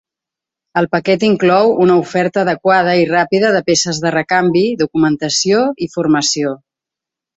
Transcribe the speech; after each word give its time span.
El 0.79 0.87
paquet 0.93 1.25
inclou 1.27 1.73
una 1.83 1.97
oferta 2.05 2.41
adequada 2.43 2.95
i 3.01 3.05
ràpida 3.11 3.53
de 3.57 3.61
peces 3.69 4.01
de 4.07 4.15
recanvi, 4.19 4.65
documentació 4.83 5.61
i 5.89 5.93
formació. 5.99 6.57